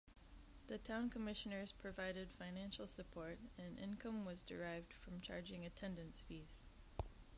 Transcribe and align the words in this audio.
The 0.65 0.79
Town 0.79 1.11
Commissioners 1.11 1.73
provided 1.79 2.31
financial 2.39 2.87
support, 2.87 3.37
and 3.59 3.77
income 3.77 4.25
was 4.25 4.41
derived 4.41 4.93
from 4.93 5.21
charging 5.21 5.63
attendance 5.63 6.23
fees. 6.27 6.65